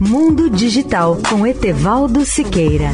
Mundo 0.00 0.48
Digital 0.48 1.18
com 1.28 1.44
Etevaldo 1.44 2.24
Siqueira. 2.24 2.92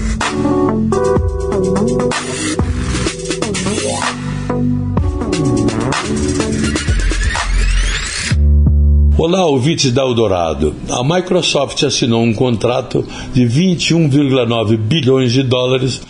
Olá, 9.18 9.44
ouvintes 9.44 9.92
da 9.92 10.00
Eldorado. 10.00 10.74
A 10.88 11.04
Microsoft 11.04 11.82
assinou 11.82 12.22
um 12.22 12.32
contrato 12.32 13.06
de 13.34 13.42
21,9 13.42 14.78
bilhões 14.78 15.30
de 15.30 15.42
dólares 15.42 16.00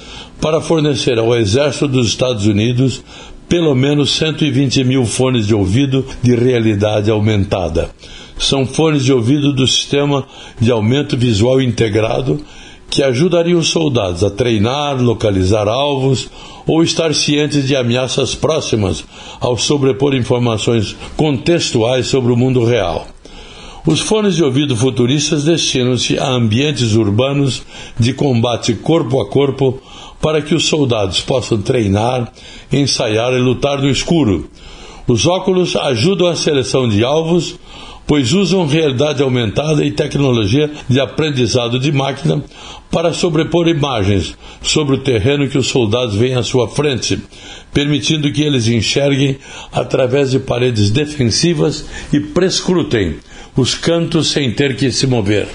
para 0.41 0.61
fornecer 0.61 1.19
ao 1.19 1.35
Exército 1.35 1.89
dos 1.89 2.07
Estados 2.07 2.47
Unidos 2.47 3.03
pelo 3.49 3.75
menos 3.75 4.17
120 4.17 4.85
mil 4.85 5.05
fones 5.05 5.47
de 5.47 5.55
ouvido 5.55 6.07
de 6.23 6.35
realidade 6.35 7.11
aumentada. 7.11 7.91
São 8.39 8.67
fones 8.67 9.05
de 9.05 9.13
ouvido 9.13 9.53
do 9.53 9.67
sistema 9.67 10.27
de 10.61 10.71
aumento 10.71 11.17
visual 11.17 11.61
integrado 11.63 12.41
que 12.91 13.03
ajudariam 13.03 13.59
os 13.59 13.69
soldados 13.69 14.23
a 14.23 14.31
treinar, 14.31 15.03
localizar 15.03 15.67
alvos 15.67 16.29
ou 16.67 16.83
estar 16.83 17.13
cientes 17.15 17.67
de 17.67 17.75
ameaças 17.75 18.35
próximas 18.35 19.05
ao 19.41 19.59
sobrepor 19.59 20.15
informações 20.15 20.95
contextuais 21.17 22.07
sobre 22.07 22.33
o 22.33 22.37
mundo 22.37 22.65
real. 22.65 23.07
Os 23.87 24.01
fones 24.01 24.37
de 24.37 24.43
ouvido 24.43 24.75
futuristas 24.75 25.45
destinam-se 25.45 26.19
a 26.19 26.31
ambientes 26.31 26.95
urbanos 26.95 27.63
de 27.99 28.15
combate 28.15 28.73
corpo 28.75 29.21
a 29.21 29.29
corpo 29.29 29.79
para 30.23 30.41
que 30.41 30.55
os 30.55 30.67
soldados 30.67 31.21
possam 31.21 31.61
treinar, 31.61 32.33
ensaiar 32.73 33.35
e 33.35 33.41
lutar 33.41 33.83
no 33.83 33.91
escuro. 33.91 34.49
Os 35.07 35.27
óculos 35.27 35.77
ajudam 35.77 36.29
a 36.29 36.35
seleção 36.35 36.89
de 36.89 37.05
alvos, 37.05 37.57
pois 38.07 38.33
usam 38.33 38.67
realidade 38.67 39.23
aumentada 39.23 39.85
e 39.85 39.91
tecnologia 39.91 40.71
de 40.89 41.01
aprendizado 41.01 41.79
de 41.79 41.91
máquina 41.91 42.43
para 42.91 43.13
sobrepor 43.13 43.67
imagens 43.69 44.37
sobre 44.63 44.97
o 44.97 45.01
terreno 45.01 45.49
que 45.49 45.59
os 45.59 45.69
soldados 45.69 46.15
veem 46.15 46.35
à 46.35 46.43
sua 46.43 46.69
frente, 46.69 47.19
permitindo 47.73 48.31
que 48.31 48.43
eles 48.43 48.69
enxerguem 48.69 49.39
através 49.73 50.31
de 50.31 50.39
paredes 50.39 50.91
defensivas 50.91 51.87
e 52.13 52.21
prescrutem 52.21 53.17
os 53.57 53.75
cantos 53.75 54.29
sem 54.29 54.53
ter 54.53 54.77
que 54.77 54.91
se 54.91 55.07
mover. 55.07 55.49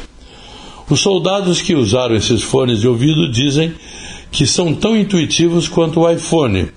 Os 0.90 1.02
soldados 1.02 1.62
que 1.62 1.76
usaram 1.76 2.16
esses 2.16 2.42
fones 2.42 2.80
de 2.80 2.88
ouvido 2.88 3.32
dizem 3.32 3.74
que 4.32 4.46
são 4.48 4.74
tão 4.74 4.98
intuitivos 4.98 5.68
quanto 5.68 6.00
o 6.00 6.10
iPhone, 6.12 6.68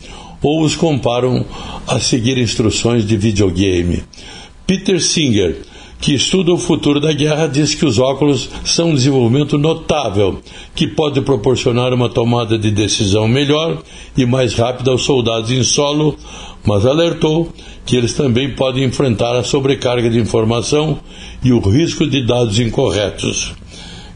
ou 0.43 0.63
os 0.63 0.75
comparam 0.75 1.47
a 1.87 1.99
seguir 1.99 2.37
instruções 2.37 3.07
de 3.07 3.17
videogame. 3.17 4.03
Peter 4.73 5.03
Singer, 5.03 5.61
que 6.01 6.15
estuda 6.15 6.51
o 6.51 6.57
futuro 6.57 6.99
da 6.99 7.13
guerra, 7.13 7.47
diz 7.47 7.75
que 7.75 7.85
os 7.85 7.99
óculos 7.99 8.49
são 8.65 8.89
um 8.89 8.95
desenvolvimento 8.95 9.59
notável 9.59 10.41
que 10.75 10.87
pode 10.87 11.21
proporcionar 11.21 11.93
uma 11.93 12.09
tomada 12.09 12.59
de 12.59 12.71
decisão 12.71 13.29
melhor 13.29 13.83
e 14.17 14.25
mais 14.25 14.55
rápida 14.55 14.91
aos 14.91 15.05
soldados 15.05 15.51
em 15.51 15.63
solo, 15.63 16.17
mas 16.65 16.87
alertou 16.87 17.53
que 17.85 17.95
eles 17.95 18.15
também 18.15 18.55
podem 18.55 18.85
enfrentar 18.85 19.37
a 19.37 19.45
sobrecarga 19.45 20.09
de 20.09 20.19
informação 20.19 20.99
e 21.45 21.53
o 21.53 21.61
risco 21.61 22.07
de 22.07 22.27
dados 22.27 22.59
incorretos. 22.59 23.53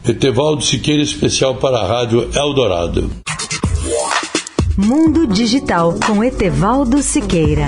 Etevaldo 0.03 0.63
Siqueira, 0.63 1.03
especial 1.03 1.53
para 1.57 1.77
a 1.81 1.85
Rádio 1.85 2.31
Eldorado. 2.33 3.11
Mundo 4.75 5.27
Digital 5.27 5.93
com 6.03 6.23
Etevaldo 6.23 7.03
Siqueira. 7.03 7.67